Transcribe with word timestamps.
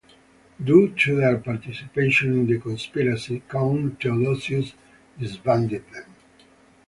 Due 0.63 0.95
to 0.95 1.15
their 1.17 1.37
participation 1.37 2.33
in 2.33 2.47
the 2.47 2.57
Conspiracy, 2.57 3.43
Count 3.47 4.01
Theodosius 4.01 4.73
disbanded 5.19 5.83
them. 5.93 6.11